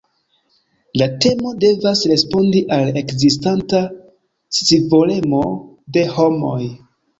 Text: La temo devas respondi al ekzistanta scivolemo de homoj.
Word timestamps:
La 1.01 1.07
temo 1.25 1.51
devas 1.63 2.01
respondi 2.13 2.63
al 2.79 2.89
ekzistanta 3.03 3.83
scivolemo 4.61 5.45
de 5.99 6.09
homoj. 6.19 6.61